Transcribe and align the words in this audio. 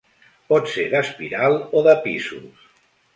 Pot 0.53 0.69
ser 0.75 0.85
d'espiral 0.93 1.57
o 1.81 1.83
de 1.89 1.93
pisos. 2.07 2.65